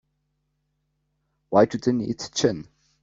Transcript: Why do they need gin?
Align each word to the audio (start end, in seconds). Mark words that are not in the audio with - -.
Why 1.49 1.65
do 1.65 1.77
they 1.77 1.91
need 1.91 2.23
gin? 2.33 2.67